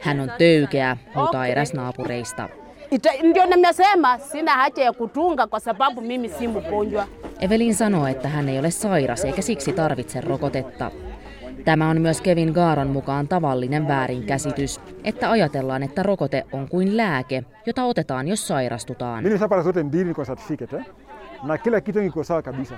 Hän 0.01 0.21
on 0.21 0.33
töykeä, 0.39 0.97
huutaa 1.15 1.47
eräs 1.47 1.73
naapureista. 1.75 2.49
Ita, 2.91 3.11
ndio 3.23 3.47
nimesema 3.47 4.19
sina 4.19 4.53
haja 4.53 4.85
ya 4.85 4.93
kutunga 4.93 5.47
kwa 5.47 5.61
sababu 5.61 6.01
mimi 6.01 6.29
si 6.29 6.49
mgonjwa. 6.49 7.07
Evelin 7.41 7.75
sanoo, 7.75 8.07
että 8.07 8.29
hän 8.29 8.49
ei 8.49 8.59
ole 8.59 8.71
sairas 8.71 9.25
eikä 9.25 9.43
siksi 9.43 9.73
tarvitse 9.73 10.21
rokotetta. 10.21 10.91
Tämä 11.65 11.91
on 11.91 12.01
myös 12.01 12.21
Kevin 12.21 12.53
Gaaron 12.53 12.87
mukaan 12.87 13.29
tavallinen 13.29 13.89
väärinkäsitys, 13.89 14.81
että 15.05 15.31
ajatellaan, 15.31 15.83
että 15.83 16.03
rokote 16.03 16.47
on 16.53 16.69
kuin 16.69 16.97
lääke, 16.97 17.45
jota 17.67 17.85
otetaan, 17.85 18.29
jos 18.29 18.49
sairastutaan. 18.49 19.25
Eh? 19.27 20.87
na 21.43 21.59
kila 21.59 21.81
kitu 21.81 21.99
iko 22.01 22.25
sawa 22.25 22.43
kabisa. 22.43 22.75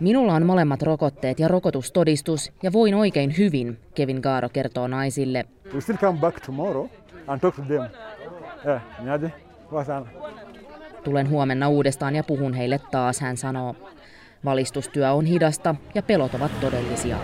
Minulla 0.00 0.34
on 0.34 0.46
molemmat 0.46 0.82
rokotteet 0.82 1.38
ja 1.40 1.48
rokotustodistus 1.48 2.52
ja 2.62 2.72
voin 2.72 2.94
oikein 2.94 3.34
hyvin, 3.38 3.78
Kevin 3.94 4.20
Gaaro 4.20 4.48
kertoo 4.48 4.86
naisille. 4.88 5.44
We 5.74 5.80
still 5.80 5.96
come 5.96 6.18
back 6.18 6.40
tomorrow 6.46 6.86
and 7.26 7.40
talk 7.40 7.56
to 7.56 7.62
them. 7.62 7.82
Eh, 8.74 8.80
sana. 9.04 9.47
Tulen 11.04 11.30
huomenna 11.30 11.68
uudestaan 11.68 12.16
ja 12.16 12.24
puhun 12.24 12.54
heille 12.54 12.80
taas, 12.90 13.20
hän 13.20 13.36
sanoo. 13.36 13.74
Valistustyö 14.44 15.12
on 15.12 15.24
hidasta 15.24 15.74
ja 15.94 16.02
pelot 16.02 16.34
ovat 16.34 16.60
todellisia. 16.60 17.16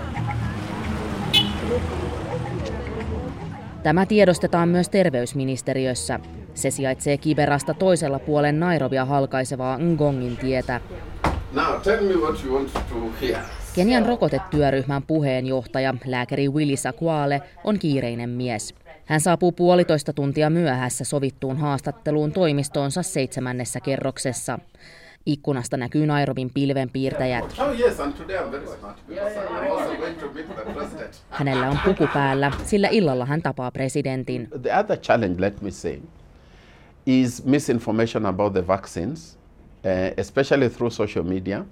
Tämä 3.83 4.07
tiedostetaan 4.07 4.69
myös 4.69 4.89
terveysministeriössä. 4.89 6.21
Se 6.55 6.71
sijaitsee 6.71 7.17
Kiberasta 7.17 7.75
toisella 7.75 8.19
puolen 8.19 8.61
Nairobia 8.61 9.05
halkaisevaa 9.05 9.79
Ngongin 9.79 10.37
tietä. 10.37 10.81
Kenian 13.75 14.07
rokotetyöryhmän 14.07 15.03
puheenjohtaja, 15.03 15.95
lääkäri 16.07 16.49
Willy 16.49 16.77
Sakwale, 16.77 17.43
on 17.65 17.79
kiireinen 17.79 18.31
mies. 18.31 18.75
Hän 19.07 19.21
saapuu 19.21 19.53
puolitoista 19.53 20.13
tuntia 20.13 20.51
myöhässä 20.51 21.05
sovittuun 21.05 21.57
haastatteluun 21.57 22.33
toimistoonsa 22.33 23.03
seitsemännessä 23.03 23.81
kerroksessa. 23.81 24.59
Ikkunasta 25.27 25.77
näkyy 25.77 26.07
Nairobin 26.07 26.51
pilvenpiirtäjät. 26.55 27.45
Oh. 27.45 27.75
Hänellä 31.31 31.71
on 31.71 31.79
puku 31.85 32.09
päällä, 32.15 32.53
sillä 32.65 32.89
illalla 32.89 33.27
hän 33.27 33.43
tapaa 33.43 33.71
presidentin. 33.71 34.49
The 34.63 34.79
other 34.79 34.97
challenge, 34.99 35.41
let 35.41 35.63
me 35.63 35.71
say, 35.71 35.99
is 37.07 37.45
misinformation 37.45 38.27
about 38.27 38.53
the 38.53 38.67
vaccines, 38.67 39.39
uh, 39.85 40.15
especially 40.17 40.69
through 40.69 40.93
social 40.93 41.25
media. 41.25 41.65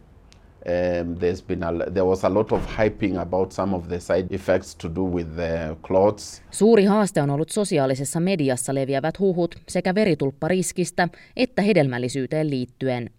Um, 0.66 1.16
there's 1.16 1.47
been 1.47 1.62
a, 1.62 1.73
there 1.90 2.04
was 2.04 2.25
a 2.25 2.35
lot 2.35 2.52
of 2.52 2.62
hyping 2.78 3.21
about 3.21 3.52
some 3.52 3.76
of 3.76 3.88
the 3.88 4.00
side 4.00 4.26
effects 4.31 4.75
to 4.75 4.88
do 4.95 5.04
with 5.04 5.35
the 5.35 5.76
clots. 5.87 6.42
Suuri 6.50 6.85
haaste 6.85 7.23
on 7.23 7.31
ollut 7.31 7.49
sosiaalisessa 7.49 8.21
mediassa 8.21 8.75
leviävät 8.75 9.19
huhut 9.19 9.54
sekä 9.69 9.95
veritulppariskistä 9.95 11.09
että 11.37 11.62
hedelmällisyyteen 11.62 12.50
liittyen. 12.50 13.11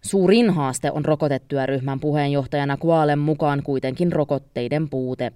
Suurin 0.00 0.50
haaste 0.50 0.90
on 0.90 1.04
rokotetyöryhmän 1.04 2.00
puheenjohtajana 2.00 2.76
Kualen 2.76 3.18
mukaan 3.18 3.62
kuitenkin 3.62 4.12
rokotteiden 4.12 4.88
puute. 4.88 5.32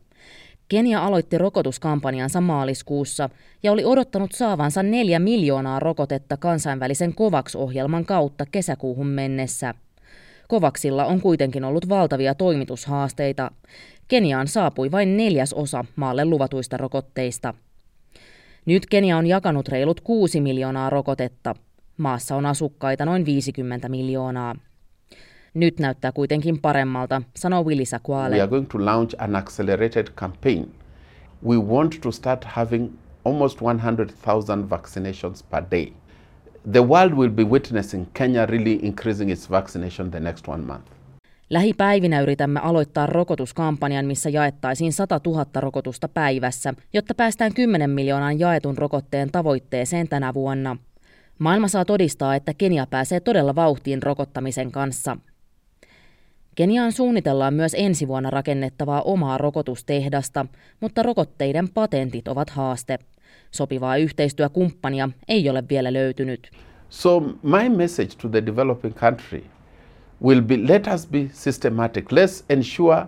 Kenia 0.68 1.04
aloitti 1.04 1.38
rokotuskampanjansa 1.38 2.40
maaliskuussa 2.40 3.30
ja 3.62 3.72
oli 3.72 3.84
odottanut 3.84 4.32
saavansa 4.32 4.82
neljä 4.82 5.18
miljoonaa 5.18 5.80
rokotetta 5.80 6.36
kansainvälisen 6.36 7.14
COVAX-ohjelman 7.14 8.04
kautta 8.04 8.44
kesäkuuhun 8.52 9.06
mennessä. 9.06 9.74
Kovaksilla 10.48 11.04
on 11.04 11.20
kuitenkin 11.20 11.64
ollut 11.64 11.88
valtavia 11.88 12.34
toimitushaasteita. 12.34 13.50
Keniaan 14.08 14.48
saapui 14.48 14.90
vain 14.90 15.16
neljäs 15.16 15.52
osa 15.52 15.84
maalle 15.96 16.24
luvatuista 16.24 16.76
rokotteista. 16.76 17.54
Nyt 18.66 18.86
Kenia 18.86 19.16
on 19.16 19.26
jakanut 19.26 19.68
reilut 19.68 20.00
6 20.00 20.40
miljoonaa 20.40 20.90
rokotetta. 20.90 21.54
Maassa 21.96 22.36
on 22.36 22.46
asukkaita 22.46 23.04
noin 23.04 23.26
50 23.26 23.88
miljoonaa. 23.88 24.54
Nyt 25.54 25.78
näyttää 25.80 26.12
kuitenkin 26.12 26.60
paremmalta, 26.60 27.22
sanoo 27.36 27.64
Willy 27.64 27.84
Sakwale. 27.84 28.36
We 28.36 28.42
are 28.42 28.50
going 28.50 28.68
to 28.68 28.84
launch 28.84 29.14
an 29.18 29.36
accelerated 29.36 30.06
campaign. 30.20 30.66
We 31.46 31.56
want 31.56 32.00
to 32.00 32.12
start 32.12 32.44
having 32.44 32.90
almost 33.24 33.60
100,000 33.60 34.70
vaccinations 34.70 35.42
per 35.42 35.64
day. 35.70 35.92
The 36.72 36.84
world 36.84 37.12
will 37.12 37.30
be 37.30 37.44
witnessing 37.44 38.06
Kenya 38.14 38.46
really 38.46 38.78
increasing 38.82 39.30
its 39.30 39.50
vaccination 39.50 40.10
the 40.10 40.20
next 40.20 40.48
one 40.48 40.64
month. 40.64 40.90
Lähipäivinä 41.50 42.20
yritämme 42.20 42.60
aloittaa 42.60 43.06
rokotuskampanjan, 43.06 44.06
missä 44.06 44.30
jaettaisiin 44.30 44.92
100 44.92 45.20
000 45.26 45.46
rokotusta 45.60 46.08
päivässä, 46.08 46.74
jotta 46.92 47.14
päästään 47.14 47.54
10 47.54 47.90
miljoonan 47.90 48.38
jaetun 48.38 48.78
rokotteen 48.78 49.32
tavoitteeseen 49.32 50.08
tänä 50.08 50.34
vuonna. 50.34 50.76
Maailma 51.38 51.68
saa 51.68 51.84
todistaa, 51.84 52.34
että 52.34 52.54
Kenia 52.54 52.86
pääsee 52.86 53.20
todella 53.20 53.54
vauhtiin 53.54 54.02
rokottamisen 54.02 54.72
kanssa. 54.72 55.16
Keniaan 56.54 56.92
suunnitellaan 56.92 57.54
myös 57.54 57.74
ensi 57.78 58.08
vuonna 58.08 58.30
rakennettavaa 58.30 59.02
omaa 59.02 59.38
rokotustehdasta, 59.38 60.46
mutta 60.80 61.02
rokotteiden 61.02 61.68
patentit 61.68 62.28
ovat 62.28 62.50
haaste. 62.50 62.98
Sopivaa 63.56 63.96
yhteistyökumppania 63.96 65.08
ei 65.28 65.50
ole 65.50 65.64
vielä 65.68 65.92
löytynyt. 65.92 66.50
So 66.88 67.20
my 67.42 67.68
message 67.76 68.16
to 68.22 68.28
the 68.28 68.46
developing 68.46 68.94
country 68.94 69.44
will 70.22 70.42
be 70.42 70.56
let 70.68 70.86
us 70.94 71.06
be 71.06 71.28
systematic. 71.32 72.04
Let's 72.12 72.44
ensure 72.48 73.06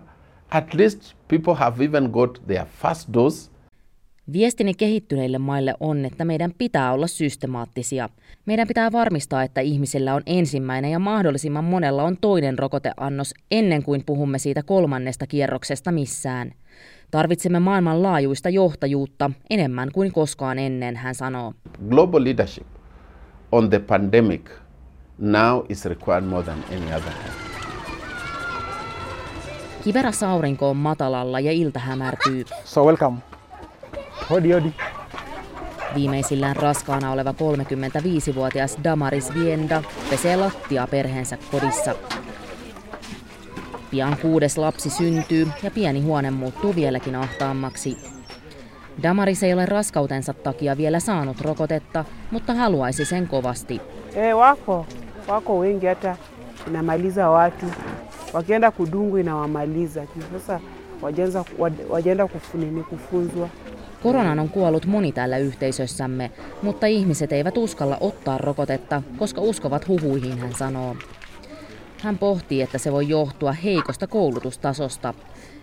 at 0.49 0.73
least 0.73 1.13
people 1.27 1.53
have 1.53 1.85
even 1.85 2.09
got 2.09 2.41
their 2.47 2.65
first 2.81 3.13
dose 3.13 3.51
Viestini 4.33 4.73
kehittyneille 4.73 5.37
maille 5.37 5.73
on, 5.79 6.05
että 6.05 6.25
meidän 6.25 6.51
pitää 6.57 6.93
olla 6.93 7.07
systemaattisia. 7.07 8.09
Meidän 8.45 8.67
pitää 8.67 8.91
varmistaa, 8.91 9.43
että 9.43 9.61
ihmisillä 9.61 10.15
on 10.15 10.21
ensimmäinen 10.25 10.91
ja 10.91 10.99
mahdollisimman 10.99 11.63
monella 11.63 12.03
on 12.03 12.17
toinen 12.21 12.59
rokoteannos 12.59 13.33
ennen 13.51 13.83
kuin 13.83 14.03
puhumme 14.05 14.39
siitä 14.39 14.63
kolmannesta 14.63 15.27
kierroksesta 15.27 15.91
missään. 15.91 16.51
Tarvitsemme 17.11 17.59
maailmanlaajuista 17.59 18.49
johtajuutta 18.49 19.31
enemmän 19.49 19.89
kuin 19.93 20.11
koskaan 20.11 20.59
ennen, 20.59 20.95
hän 20.95 21.15
sanoo. 21.15 21.53
Global 21.89 22.23
leadership 22.23 22.67
on 23.51 23.69
the 23.69 23.79
pandemic 23.79 24.49
now 25.17 25.65
is 25.69 25.85
required 25.85 26.23
more 26.23 26.43
than 26.43 26.63
any 26.71 26.85
other 26.85 27.13
time. 27.13 27.33
Kiverassa 29.83 30.31
aurinko 30.31 30.69
on 30.69 30.77
matalalla 30.77 31.39
ja 31.39 31.51
ilta 31.51 31.79
hämärtyy. 31.79 32.45
So 32.63 32.85
welcome. 32.85 33.17
Hodi 34.29 34.51
hodi. 34.51 34.71
Viimeisillään 35.95 36.55
raskaana 36.55 37.11
oleva 37.11 37.31
35-vuotias 37.31 38.77
Damaris 38.83 39.33
Vienda 39.33 39.83
pesee 40.09 40.35
lattia 40.35 40.87
perheensä 40.87 41.37
kodissa. 41.51 41.95
Pian 43.91 44.17
kuudes 44.21 44.57
lapsi 44.57 44.89
syntyy 44.89 45.47
ja 45.63 45.71
pieni 45.71 46.01
huone 46.01 46.31
muuttuu 46.31 46.75
vieläkin 46.75 47.15
ahtaammaksi. 47.15 47.97
Damaris 49.03 49.43
ei 49.43 49.53
ole 49.53 49.65
raskautensa 49.65 50.33
takia 50.33 50.77
vielä 50.77 50.99
saanut 50.99 51.41
rokotetta, 51.41 52.05
mutta 52.31 52.53
haluaisi 52.53 53.05
sen 53.05 53.27
kovasti. 53.27 53.81
E, 54.15 54.33
wako 54.33 54.85
wako 55.27 55.59
wengi 55.59 55.85
hata 55.85 56.17
inamaliza 56.67 57.29
watu 57.29 57.65
wakienda 58.33 58.71
kudungu 58.71 59.17
inawamaliza 59.17 60.03
sasa 60.33 60.59
wajaenda 61.89 62.27
kufunini 62.27 62.83
kufunzwa. 62.83 63.49
Koronan 64.03 64.39
on 64.39 64.49
kuollut 64.49 64.85
moni 64.85 65.11
täällä 65.11 65.37
yhteisössämme, 65.37 66.31
mutta 66.61 66.87
ihmiset 66.87 67.31
eivät 67.31 67.57
uskalla 67.57 67.97
ottaa 67.99 68.37
rokotetta, 68.37 69.01
koska 69.17 69.41
uskovat 69.41 69.87
huhuihin, 69.87 70.39
hän 70.39 70.53
sanoo. 70.53 70.95
Hän 72.03 72.17
pohtii, 72.17 72.61
että 72.61 72.77
se 72.77 72.91
voi 72.91 73.09
johtua 73.09 73.51
heikosta 73.51 74.07
koulutustasosta. 74.07 75.13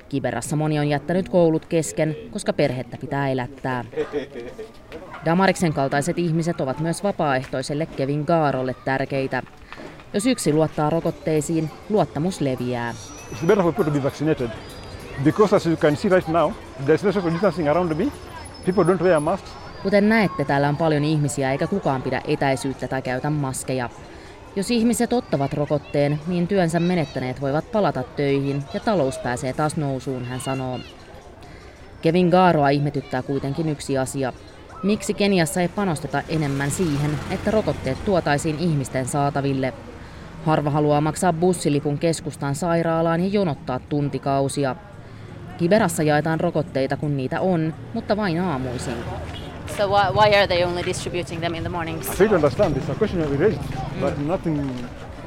Kiberassa 0.09 0.57
moni 0.57 0.79
on 0.79 0.89
jättänyt 0.89 1.29
koulut 1.29 1.67
kesken, 1.67 2.17
koska 2.31 2.53
perhettä 2.53 2.97
pitää 3.01 3.29
elättää. 3.29 3.85
Damariksen 5.25 5.73
kaltaiset 5.73 6.19
ihmiset 6.19 6.61
ovat 6.61 6.81
myös 6.81 7.03
vapaaehtoiselle 7.03 7.87
Kevin 7.87 8.25
Gaarolle 8.27 8.75
tärkeitä. 8.85 9.43
Jos 10.13 10.27
yksi 10.27 10.53
luottaa 10.53 10.91
rokotteisiin, 10.91 11.71
luottamus 11.89 12.41
leviää. 12.41 12.95
It's 13.33 13.47
better 13.47 13.63
for 13.65 13.73
people 13.73 13.93
to 13.93 13.99
be 13.99 14.03
vaccinated. 14.03 14.51
Because 15.25 15.57
as 15.57 15.67
you 15.67 15.77
can 15.77 15.97
see 15.97 16.11
right 16.11 16.29
now, 16.29 16.53
there's 16.87 17.05
no 17.05 17.13
social 17.13 17.33
distancing 17.33 17.69
around 17.69 17.95
me. 17.95 18.13
People 18.65 18.85
don't 18.85 19.03
wear 19.03 19.21
masks. 19.21 19.51
Kuten 19.83 20.09
näette, 20.09 20.45
täällä 20.45 20.69
on 20.69 20.77
paljon 20.77 21.05
ihmisiä 21.05 21.53
eikä 21.53 21.67
kukaan 21.67 22.03
pidä 22.03 22.23
etäisyyttä 22.29 22.89
tai 22.89 23.03
käytä 23.03 23.31
maskeja. 23.31 23.91
Jos 24.57 24.71
ihmiset 24.71 25.13
ottavat 25.13 25.53
rokotteen, 25.53 26.21
niin 26.27 26.49
työnsä 26.49 26.81
menettäneet 26.81 27.41
voivat 27.41 27.73
palata 27.73 28.03
töihin 28.03 28.65
ja 28.75 28.81
talous 28.81 29.19
pääsee 29.19 29.53
taas 29.53 29.77
nousuun, 29.77 30.25
hän 30.25 30.41
sanoo. 30.41 30.81
Kevin 32.03 32.29
Gaaroa 32.29 32.69
ihmetyttää 32.69 33.23
kuitenkin 33.23 33.69
yksi 33.69 33.99
asia. 33.99 34.33
Miksi 34.83 35.15
Keniassa 35.15 35.61
ei 35.61 35.69
panosteta 35.69 36.23
enemmän 36.29 36.71
siihen, 36.71 37.11
että 37.31 37.51
rokotteet 37.51 38.05
tuotaisiin 38.05 38.59
ihmisten 38.59 39.07
saataville? 39.07 39.73
Harva 40.45 40.71
haluaa 40.71 41.01
maksaa 41.01 41.33
bussilipun 41.33 41.99
keskustan 41.99 42.55
sairaalaan 42.55 43.21
ja 43.21 43.27
jonottaa 43.27 43.79
tuntikausia. 43.79 44.77
Kiberassa 45.59 46.03
jaetaan 46.03 46.41
rokotteita, 46.41 46.97
kun 46.97 47.17
niitä 47.17 47.41
on, 47.41 47.75
mutta 47.95 48.17
vain 48.17 48.41
aamuisin. 48.41 48.97
So 49.77 49.89
why, 49.89 50.11
why 50.11 50.35
are 50.37 50.47
they 50.47 50.65
only 50.65 50.83
distributing 50.83 51.41
them 51.41 51.55
in 51.55 51.63
the 51.63 51.69
mornings? 51.69 52.09
I 52.09 52.15
fail 52.15 52.29
to 52.29 52.35
understand. 52.35 52.77
It's 52.77 52.89
a 52.91 52.95
question 52.95 53.31
we 53.31 53.37
raised, 53.37 53.61
but 54.01 54.19
nothing. 54.19 54.71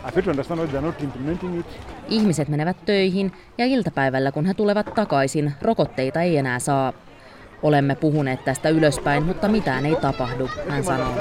I 0.06 0.12
fail 0.12 0.24
to 0.24 0.30
understand 0.30 0.60
why 0.60 0.68
they're 0.68 0.82
not 0.82 1.02
implementing 1.04 1.60
it. 1.60 1.66
Ihmiset 2.08 2.48
menevät 2.48 2.86
töihin 2.86 3.32
ja 3.58 3.66
iltapäivällä, 3.66 4.32
kun 4.32 4.46
he 4.46 4.54
tulevat 4.54 4.94
takaisin, 4.96 5.54
rokotteita 5.62 6.22
ei 6.22 6.38
enää 6.38 6.60
saa. 6.60 6.94
Olemme 7.64 7.96
puhuneet 7.96 8.46
tästä 8.46 8.70
ylöspäin, 8.70 9.24
mutta 9.24 9.48
mitään 9.48 9.86
ei 9.86 9.96
tapahdu, 9.96 10.50
hän 10.70 10.84
sanoo. 10.84 11.14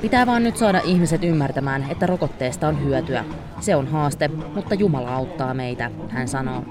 Pitää 0.00 0.26
vaan 0.26 0.42
nyt 0.42 0.56
saada 0.56 0.80
ihmiset 0.84 1.24
ymmärtämään, 1.24 1.86
että 1.90 2.06
rokotteesta 2.06 2.68
on 2.68 2.84
hyötyä. 2.84 3.24
Se 3.60 3.76
on 3.76 3.86
haaste, 3.86 4.28
mutta 4.28 4.74
Jumala 4.74 5.14
auttaa 5.14 5.54
meitä, 5.54 5.90
hän 6.08 6.28
sanoo. 6.28 6.62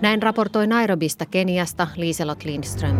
Näin 0.00 0.22
raportoi 0.22 0.66
Nairobista 0.66 1.26
Keniasta 1.26 1.86
Liselot 1.96 2.44
Lindström. 2.44 2.96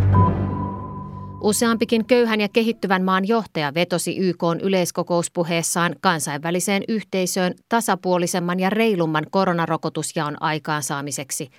Useampikin 1.40 2.04
köyhän 2.04 2.40
ja 2.40 2.48
kehittyvän 2.48 3.04
maan 3.04 3.28
johtaja 3.28 3.74
vetosi 3.74 4.16
YK 4.16 4.42
yleiskokouspuheessaan 4.62 5.96
kansainväliseen 6.00 6.82
yhteisöön 6.88 7.54
tasapuolisemman 7.68 8.60
ja 8.60 8.70
reilumman 8.70 9.26
koronarokotusjaon 9.30 10.42
aikaansaamiseksi. 10.42 11.50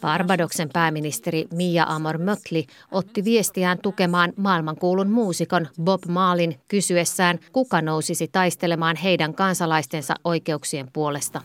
Barbadoksen 0.00 0.68
pääministeri 0.72 1.48
Mia 1.54 1.84
Amor 1.88 2.18
Motley 2.18 2.62
otti 2.90 3.24
viestiään 3.24 3.78
tukemaan 3.82 4.32
maailmankuulun 4.36 5.10
muusikon 5.10 5.68
Bob 5.82 6.02
Maalin 6.08 6.60
kysyessään, 6.68 7.38
kuka 7.52 7.82
nousisi 7.82 8.28
taistelemaan 8.32 8.96
heidän 8.96 9.34
kansalaistensa 9.34 10.14
oikeuksien 10.24 10.88
puolesta. 10.92 11.42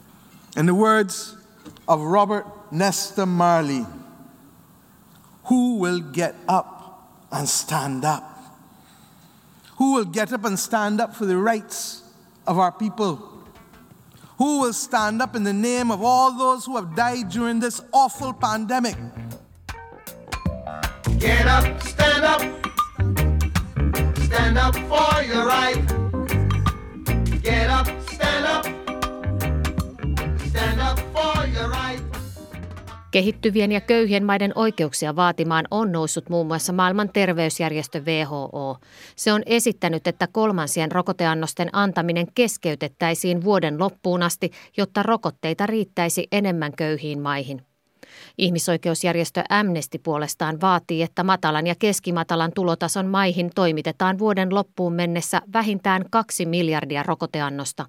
In 0.59 0.65
the 0.65 0.75
words 0.75 1.42
of 1.87 2.01
Robert 2.01 2.45
Nesta 2.71 3.25
Marley, 3.25 3.85
who 5.45 5.77
will 5.77 5.99
get 5.99 6.35
up 6.47 7.11
and 7.31 7.47
stand 7.47 8.05
up? 8.05 8.29
Who 9.77 9.95
will 9.95 10.05
get 10.05 10.31
up 10.31 10.45
and 10.45 10.57
stand 10.57 11.01
up 11.01 11.15
for 11.15 11.25
the 11.25 11.37
rights 11.37 12.03
of 12.47 12.57
our 12.57 12.71
people? 12.71 13.29
Who 14.37 14.61
will 14.61 14.73
stand 14.73 15.21
up 15.21 15.35
in 15.35 15.43
the 15.43 15.53
name 15.53 15.91
of 15.91 16.01
all 16.01 16.37
those 16.37 16.65
who 16.65 16.75
have 16.75 16.95
died 16.95 17.29
during 17.29 17.59
this 17.59 17.81
awful 17.91 18.33
pandemic? 18.33 18.95
Get 21.19 21.47
up, 21.47 21.81
stand 21.81 22.23
up, 22.23 22.41
stand 24.17 24.57
up 24.57 24.75
for 24.75 25.23
your 25.23 25.45
right. 25.45 25.81
Get 27.41 27.69
up, 27.69 27.87
stand 28.09 28.45
up. 28.45 28.82
Kehittyvien 33.13 33.71
ja 33.71 33.81
köyhien 33.81 34.25
maiden 34.25 34.51
oikeuksia 34.55 35.15
vaatimaan 35.15 35.65
on 35.71 35.91
noussut 35.91 36.29
muun 36.29 36.47
muassa 36.47 36.73
maailman 36.73 37.09
terveysjärjestö 37.09 37.99
WHO. 37.99 38.77
Se 39.15 39.33
on 39.33 39.43
esittänyt, 39.45 40.07
että 40.07 40.27
kolmansien 40.31 40.91
rokoteannosten 40.91 41.69
antaminen 41.73 42.27
keskeytettäisiin 42.35 43.43
vuoden 43.43 43.79
loppuun 43.79 44.23
asti, 44.23 44.51
jotta 44.77 45.03
rokotteita 45.03 45.65
riittäisi 45.65 46.27
enemmän 46.31 46.71
köyhiin 46.77 47.21
maihin. 47.21 47.61
Ihmisoikeusjärjestö 48.37 49.43
Amnesty 49.49 49.97
puolestaan 49.97 50.61
vaatii, 50.61 51.01
että 51.01 51.23
matalan 51.23 51.67
ja 51.67 51.75
keskimatalan 51.79 52.51
tulotason 52.55 53.07
maihin 53.07 53.49
toimitetaan 53.55 54.19
vuoden 54.19 54.55
loppuun 54.55 54.93
mennessä 54.93 55.41
vähintään 55.53 56.05
kaksi 56.11 56.45
miljardia 56.45 57.03
rokoteannosta. 57.03 57.85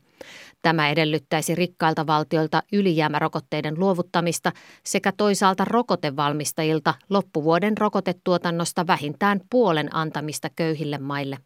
Tämä 0.65 0.89
edellyttäisi 0.89 1.55
rikkailta 1.55 2.07
valtioilta 2.07 2.63
ylijäämärokotteiden 2.73 3.79
luovuttamista 3.79 4.53
sekä 4.85 5.13
toisaalta 5.17 5.65
rokotevalmistajilta 5.65 6.95
loppuvuoden 7.11 7.79
rokotetuotannosta 7.79 8.87
vähintään 8.87 9.41
puolen 9.51 9.97
antamista 9.97 10.49
köyhille 10.57 10.99
maille. 10.99 11.39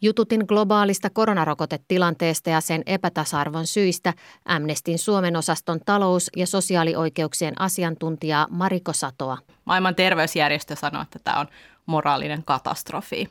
Jututin 0.00 0.44
globaalista 0.48 1.10
koronarokotetilanteesta 1.10 2.50
ja 2.50 2.60
sen 2.60 2.82
epätasa-arvon 2.86 3.66
syistä 3.66 4.14
Amnestin 4.44 4.98
Suomen 4.98 5.36
osaston 5.36 5.80
talous- 5.86 6.30
ja 6.36 6.46
sosiaalioikeuksien 6.46 7.60
asiantuntijaa 7.60 8.46
Mariko 8.50 8.92
Satoa. 8.92 9.38
Maailman 9.64 9.94
terveysjärjestö 9.94 10.76
sanoo, 10.76 11.02
että 11.02 11.18
tämä 11.24 11.40
on 11.40 11.46
moraalinen 11.86 12.44
katastrofi. 12.44 13.28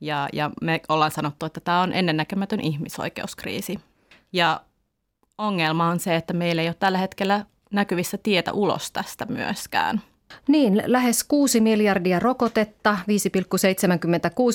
Ja, 0.00 0.28
ja 0.32 0.50
me 0.62 0.80
ollaan 0.88 1.10
sanottu, 1.10 1.46
että 1.46 1.60
tämä 1.60 1.80
on 1.80 1.92
ennennäkemätön 1.92 2.60
ihmisoikeuskriisi. 2.60 3.78
Ja 4.32 4.60
ongelma 5.38 5.88
on 5.88 6.00
se, 6.00 6.16
että 6.16 6.32
meillä 6.32 6.62
ei 6.62 6.68
ole 6.68 6.76
tällä 6.78 6.98
hetkellä 6.98 7.44
näkyvissä 7.70 8.18
tietä 8.18 8.52
ulos 8.52 8.92
tästä 8.92 9.26
myöskään. 9.26 10.00
Niin, 10.48 10.82
lähes 10.86 11.24
6 11.24 11.60
miljardia 11.60 12.18
rokotetta, 12.18 12.98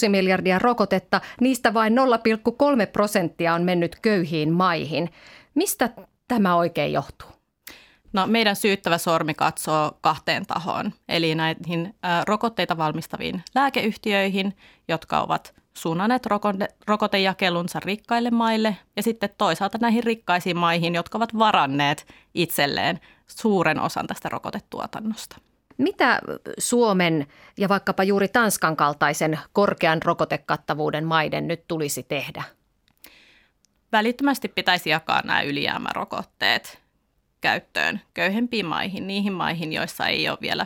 5,76 0.04 0.10
miljardia 0.10 0.60
rokotetta, 0.60 1.22
niistä 1.42 1.74
vain 1.74 1.94
0,3 1.94 2.88
prosenttia 2.92 3.54
on 3.54 3.64
mennyt 3.64 4.00
köyhiin 4.02 4.54
maihin. 4.54 5.10
Mistä 5.56 5.90
tämä 6.28 6.56
oikein 6.56 6.94
johtuu? 6.94 7.33
No, 8.14 8.28
meidän 8.28 8.56
syyttävä 8.56 8.98
sormi 8.98 9.34
katsoo 9.34 9.98
kahteen 10.02 10.46
tahoon, 10.46 10.94
eli 11.10 11.36
näihin 11.36 11.96
rokotteita 12.28 12.78
valmistaviin 12.78 13.44
lääkeyhtiöihin, 13.56 14.58
jotka 14.88 15.22
ovat 15.22 15.54
suunnanneet 15.74 16.26
rokote, 16.26 16.68
rokotejakelunsa 16.88 17.80
rikkaille 17.80 18.32
maille 18.32 18.78
ja 18.96 19.04
sitten 19.04 19.30
toisaalta 19.38 19.78
näihin 19.82 20.04
rikkaisiin 20.04 20.58
maihin, 20.58 20.96
jotka 20.96 21.18
ovat 21.18 21.38
varanneet 21.40 22.08
itselleen 22.34 23.00
suuren 23.28 23.80
osan 23.80 24.08
tästä 24.08 24.30
rokotetuotannosta. 24.30 25.38
Mitä 25.78 26.22
Suomen 26.58 27.28
ja 27.58 27.70
vaikkapa 27.70 28.04
juuri 28.04 28.28
Tanskan 28.28 28.76
kaltaisen 28.76 29.40
korkean 29.54 30.02
rokotekattavuuden 30.02 31.06
maiden 31.06 31.48
nyt 31.48 31.68
tulisi 31.68 32.04
tehdä? 32.04 32.44
Välittömästi 33.92 34.48
pitäisi 34.48 34.90
jakaa 34.90 35.22
nämä 35.26 35.42
ylijäämärokotteet 35.42 36.83
käyttöön 37.44 38.02
köyhempiin 38.14 38.66
maihin, 38.66 39.08
niihin 39.08 39.34
maihin, 39.34 39.74
joissa 39.74 40.08
ei 40.08 40.30
ole 40.30 40.38
vielä 40.42 40.66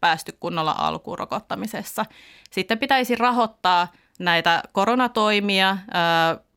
päästy 0.00 0.36
kunnolla 0.40 0.74
alkuun 0.78 1.18
rokottamisessa. 1.18 2.06
Sitten 2.50 2.78
pitäisi 2.78 3.14
rahoittaa 3.14 3.92
näitä 4.18 4.62
koronatoimia 4.72 5.78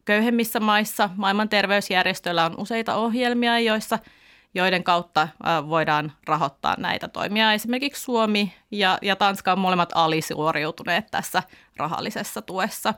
köyhemmissä 0.05 0.59
maissa 0.59 1.09
maailman 1.15 1.49
terveysjärjestöllä 1.49 2.45
on 2.45 2.55
useita 2.57 2.95
ohjelmia, 2.95 3.59
joissa 3.59 3.99
joiden 4.53 4.83
kautta 4.83 5.27
voidaan 5.69 6.11
rahoittaa 6.27 6.75
näitä 6.77 7.07
toimia. 7.07 7.53
Esimerkiksi 7.53 8.03
Suomi 8.03 8.53
ja, 8.71 8.97
ja 9.01 9.15
Tanska 9.15 9.51
on 9.51 9.59
molemmat 9.59 9.91
alisuoriutuneet 9.95 11.07
tässä 11.11 11.43
rahallisessa 11.77 12.41
tuessa. 12.41 12.93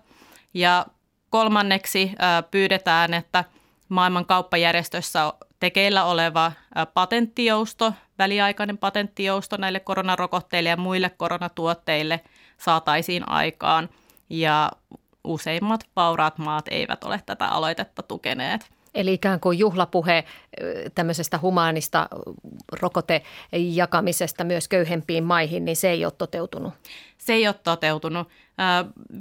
Ja 0.54 0.86
kolmanneksi 1.30 2.12
pyydetään, 2.52 3.14
että 3.14 3.44
maailman 3.90 4.26
kauppajärjestössä 4.26 5.34
tekeillä 5.64 6.04
oleva 6.06 6.52
patenttijousto, 6.94 7.94
väliaikainen 8.18 8.78
patenttijousto 8.78 9.58
näille 9.58 9.80
koronarokotteille 9.80 10.70
ja 10.70 10.78
muille 10.78 11.10
koronatuotteille 11.10 12.20
saataisiin 12.58 13.30
aikaan. 13.30 13.90
Ja 14.30 14.72
useimmat 15.24 15.88
vauraat 15.96 16.38
maat 16.38 16.66
eivät 16.72 17.04
ole 17.04 17.22
tätä 17.26 17.48
aloitetta 17.48 18.04
tukeneet. 18.04 18.72
Eli 18.94 19.14
ikään 19.14 19.40
kuin 19.40 19.60
juhlapuhe 19.60 20.24
tämmöisestä 20.96 21.40
humaanista 21.42 22.10
rokotejakamisesta 22.82 24.44
myös 24.44 24.68
köyhempiin 24.68 25.24
maihin, 25.24 25.66
niin 25.66 25.76
se 25.76 25.90
ei 25.90 26.06
ole 26.06 26.14
toteutunut. 26.18 26.74
Se 27.18 27.34
ei 27.34 27.48
ole 27.48 27.56
toteutunut. 27.64 28.28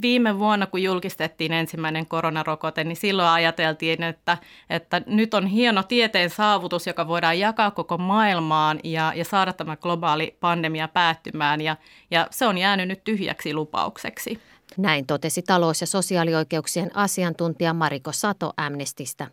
Viime 0.01 0.39
vuonna, 0.39 0.65
kun 0.65 0.83
julkistettiin 0.83 1.53
ensimmäinen 1.53 2.05
koronarokote, 2.05 2.83
niin 2.83 2.95
silloin 2.95 3.29
ajateltiin, 3.29 4.03
että, 4.03 4.37
että 4.69 5.01
nyt 5.05 5.33
on 5.33 5.47
hieno 5.47 5.83
tieteen 5.83 6.29
saavutus, 6.29 6.87
joka 6.87 7.07
voidaan 7.07 7.39
jakaa 7.39 7.71
koko 7.71 7.97
maailmaan 7.97 8.79
ja, 8.83 9.13
ja 9.15 9.25
saada 9.25 9.53
tämä 9.53 9.77
globaali 9.77 10.37
pandemia 10.39 10.87
päättymään. 10.87 11.61
Ja, 11.61 11.77
ja 12.11 12.27
se 12.31 12.45
on 12.47 12.57
jäänyt 12.57 12.87
nyt 12.87 13.03
tyhjäksi 13.03 13.53
lupaukseksi. 13.53 14.39
Näin 14.77 15.05
totesi 15.05 15.41
talous- 15.41 15.81
ja 15.81 15.87
sosiaalioikeuksien 15.87 16.91
asiantuntija 16.97 17.73
Mariko 17.73 18.11
Sato 18.11 18.53
Amnestistä. 18.57 19.27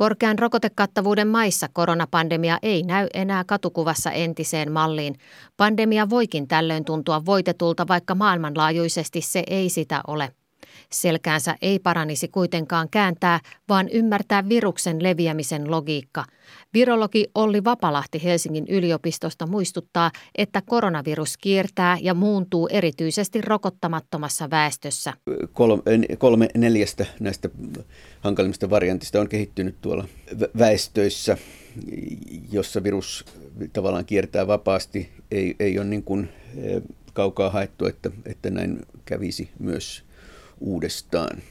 Korkean 0.00 0.38
rokotekattavuuden 0.38 1.28
maissa 1.28 1.68
koronapandemia 1.72 2.58
ei 2.62 2.82
näy 2.82 3.06
enää 3.14 3.44
katukuvassa 3.44 4.10
entiseen 4.10 4.72
malliin. 4.72 5.14
Pandemia 5.56 6.10
voikin 6.10 6.48
tällöin 6.48 6.84
tuntua 6.84 7.24
voitetulta, 7.26 7.88
vaikka 7.88 8.14
maailmanlaajuisesti 8.14 9.20
se 9.20 9.42
ei 9.46 9.68
sitä 9.68 10.00
ole. 10.06 10.30
Selkäänsä 10.92 11.56
ei 11.62 11.78
paranisi 11.78 12.28
kuitenkaan 12.28 12.88
kääntää, 12.90 13.40
vaan 13.68 13.88
ymmärtää 13.88 14.48
viruksen 14.48 15.02
leviämisen 15.02 15.70
logiikka. 15.70 16.24
Virologi 16.74 17.26
Olli 17.34 17.64
Vapalahti 17.64 18.24
Helsingin 18.24 18.66
yliopistosta 18.68 19.46
muistuttaa, 19.46 20.10
että 20.34 20.62
koronavirus 20.66 21.36
kiertää 21.36 21.98
ja 22.00 22.14
muuntuu 22.14 22.68
erityisesti 22.72 23.40
rokottamattomassa 23.40 24.50
väestössä. 24.50 25.12
Kolme, 25.52 25.82
kolme 26.18 26.48
neljästä 26.54 27.06
näistä 27.20 27.48
hankalimmista 28.20 28.70
variantista 28.70 29.20
on 29.20 29.28
kehittynyt 29.28 29.76
tuolla 29.80 30.08
väestöissä, 30.58 31.36
jossa 32.52 32.82
virus 32.82 33.24
tavallaan 33.72 34.04
kiertää 34.04 34.46
vapaasti. 34.46 35.10
Ei, 35.30 35.54
ei 35.60 35.78
ole 35.78 35.86
niin 35.86 36.02
kuin 36.02 36.28
eh, 36.56 36.82
kaukaa 37.12 37.50
haettu, 37.50 37.86
että, 37.86 38.10
että 38.26 38.50
näin 38.50 38.78
kävisi 39.04 39.50
myös 39.58 40.09
uudestaan. 40.60 41.42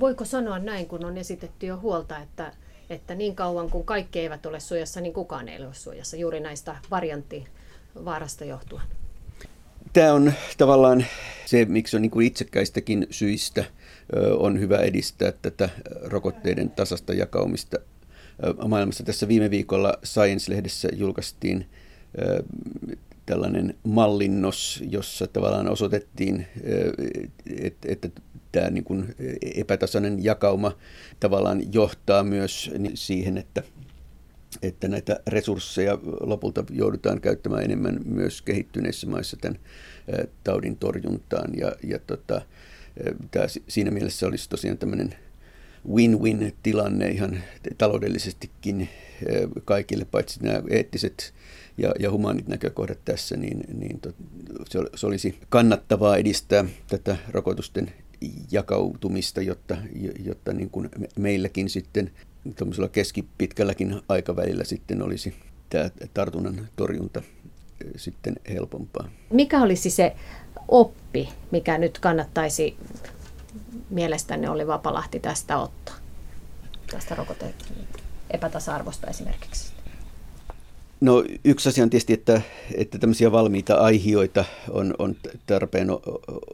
Voiko 0.00 0.24
sanoa 0.24 0.58
näin, 0.58 0.86
kun 0.86 1.04
on 1.04 1.18
esitetty 1.18 1.66
jo 1.66 1.76
huolta, 1.76 2.18
että, 2.18 2.52
että 2.90 3.14
niin 3.14 3.36
kauan 3.36 3.70
kuin 3.70 3.84
kaikki 3.84 4.20
eivät 4.20 4.46
ole 4.46 4.60
suojassa, 4.60 5.00
niin 5.00 5.12
kukaan 5.12 5.48
ei 5.48 5.64
ole 5.64 5.74
suojassa 5.74 6.16
juuri 6.16 6.40
näistä 6.40 6.76
varianttivaarasta 6.90 8.44
johtuen? 8.44 8.82
Tämä 9.92 10.12
on 10.12 10.32
tavallaan 10.58 11.04
se, 11.46 11.64
miksi 11.64 11.96
on 11.96 12.02
niin 12.02 12.10
kuin 12.10 12.26
itsekkäistäkin 12.26 13.06
syistä 13.10 13.64
on 14.38 14.60
hyvä 14.60 14.76
edistää 14.78 15.32
tätä 15.32 15.68
rokotteiden 16.02 16.70
tasasta 16.70 17.14
jakaumista 17.14 17.78
maailmassa. 18.68 19.04
Tässä 19.04 19.28
viime 19.28 19.50
viikolla 19.50 19.98
Science-lehdessä 20.04 20.88
julkaistiin 20.92 21.66
tällainen 23.26 23.74
mallinnos, 23.82 24.84
jossa 24.90 25.26
tavallaan 25.26 25.68
osoitettiin, 25.68 26.46
että, 27.60 27.92
että 27.92 28.08
tämä 28.52 28.70
niin 28.70 28.84
kuin 28.84 29.14
epätasainen 29.54 30.24
jakauma 30.24 30.76
tavallaan 31.20 31.72
johtaa 31.74 32.22
myös 32.22 32.70
siihen, 32.94 33.38
että, 33.38 33.62
että 34.62 34.88
näitä 34.88 35.20
resursseja 35.26 35.98
lopulta 36.20 36.64
joudutaan 36.70 37.20
käyttämään 37.20 37.64
enemmän 37.64 38.00
myös 38.04 38.42
kehittyneissä 38.42 39.06
maissa 39.06 39.36
tämän 39.36 39.58
taudin 40.44 40.76
torjuntaan. 40.76 41.50
Ja, 41.56 41.72
ja 41.82 41.98
tota, 41.98 42.42
tämä 43.30 43.46
siinä 43.68 43.90
mielessä 43.90 44.26
olisi 44.26 44.48
tosiaan 44.48 44.78
tämmöinen 44.78 45.14
win-win-tilanne 45.94 47.08
ihan 47.08 47.42
taloudellisestikin 47.78 48.88
kaikille, 49.64 50.04
paitsi 50.04 50.42
nämä 50.42 50.62
eettiset 50.70 51.34
ja, 51.78 51.92
ja 51.98 52.10
humaanit 52.10 52.48
näkökohdat 52.48 52.98
tässä, 53.04 53.36
niin, 53.36 53.60
niin 53.78 54.00
to, 54.00 54.12
se, 54.68 54.78
se 54.94 55.06
olisi 55.06 55.38
kannattavaa 55.48 56.16
edistää 56.16 56.64
tätä 56.88 57.16
rokotusten 57.30 57.92
jakautumista, 58.50 59.42
jotta, 59.42 59.76
jotta 60.24 60.52
niin 60.52 60.70
kuin 60.70 60.88
meilläkin 61.18 61.70
sitten 61.70 62.10
keskipitkälläkin 62.92 64.00
aikavälillä 64.08 64.64
sitten 64.64 65.02
olisi 65.02 65.34
tämä 65.70 65.90
tartunnan 66.14 66.68
torjunta 66.76 67.22
sitten 67.96 68.36
helpompaa. 68.48 69.08
Mikä 69.30 69.62
olisi 69.62 69.90
se 69.90 70.16
oppi, 70.68 71.28
mikä 71.50 71.78
nyt 71.78 71.98
kannattaisi 71.98 72.76
mielestänne 73.90 74.50
oli 74.50 74.66
Vapalahti 74.66 75.20
tästä 75.20 75.58
ottaa? 75.58 75.94
Tästä 76.90 77.14
rokote 77.14 77.54
epätasa-arvosta 78.30 79.06
esimerkiksi. 79.06 79.71
No 81.02 81.24
yksi 81.44 81.68
asia 81.68 81.84
on 81.84 81.90
tietysti, 81.90 82.12
että, 82.12 82.42
että 82.74 82.98
tämmöisiä 82.98 83.32
valmiita 83.32 83.74
aihioita 83.74 84.44
on, 84.70 84.94
on 84.98 85.16
tarpeen 85.46 85.88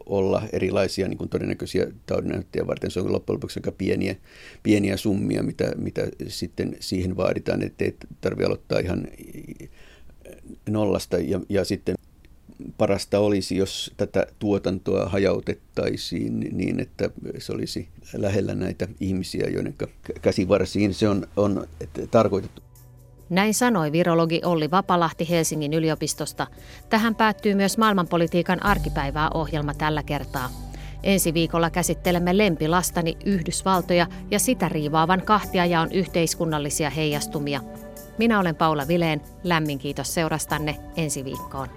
olla 0.06 0.42
erilaisia 0.52 1.08
niin 1.08 1.18
kuin 1.18 1.30
todennäköisiä 1.30 1.86
taudinäyttöjä 2.06 2.66
varten. 2.66 2.90
Se 2.90 3.00
on 3.00 3.12
loppujen 3.12 3.36
lopuksi 3.36 3.58
aika 3.60 3.72
pieniä, 3.72 4.16
pieniä 4.62 4.96
summia, 4.96 5.42
mitä, 5.42 5.72
mitä 5.76 6.08
sitten 6.28 6.76
siihen 6.80 7.16
vaaditaan, 7.16 7.62
ettei 7.62 7.96
tarvitse 8.20 8.46
aloittaa 8.46 8.78
ihan 8.78 9.06
nollasta. 10.68 11.18
Ja, 11.18 11.40
ja 11.48 11.64
sitten 11.64 11.94
parasta 12.78 13.18
olisi, 13.18 13.56
jos 13.56 13.94
tätä 13.96 14.26
tuotantoa 14.38 15.08
hajautettaisiin 15.08 16.40
niin, 16.52 16.80
että 16.80 17.10
se 17.38 17.52
olisi 17.52 17.88
lähellä 18.12 18.54
näitä 18.54 18.88
ihmisiä, 19.00 19.48
joiden 19.48 19.74
käsivarsiin 20.22 20.94
se 20.94 21.08
on, 21.08 21.26
on 21.36 21.68
tarkoitettu. 22.10 22.67
Näin 23.30 23.54
sanoi 23.54 23.92
virologi 23.92 24.40
Olli 24.44 24.70
Vapalahti 24.70 25.28
Helsingin 25.30 25.74
yliopistosta. 25.74 26.46
Tähän 26.88 27.14
päättyy 27.14 27.54
myös 27.54 27.78
maailmanpolitiikan 27.78 28.62
arkipäivää 28.62 29.30
ohjelma 29.34 29.74
tällä 29.74 30.02
kertaa. 30.02 30.48
Ensi 31.02 31.34
viikolla 31.34 31.70
käsittelemme 31.70 32.38
lempilastani 32.38 33.16
Yhdysvaltoja 33.24 34.06
ja 34.30 34.38
sitä 34.38 34.68
riivaavan 34.68 35.22
kahtiajaon 35.22 35.92
yhteiskunnallisia 35.92 36.90
heijastumia. 36.90 37.60
Minä 38.18 38.40
olen 38.40 38.56
Paula 38.56 38.88
Vileen. 38.88 39.20
Lämmin 39.44 39.78
kiitos 39.78 40.14
seurastanne 40.14 40.76
ensi 40.96 41.24
viikkoon. 41.24 41.68